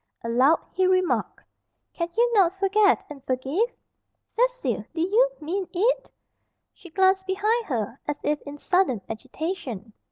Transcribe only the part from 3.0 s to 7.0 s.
and forgive?" "Cecil, do you mean it?" She